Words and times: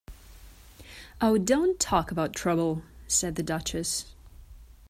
‘Oh, 1.21 1.37
don’t 1.37 1.79
talk 1.79 2.09
about 2.09 2.33
trouble!’ 2.33 2.81
said 3.07 3.35
the 3.35 3.43
Duchess. 3.43 4.05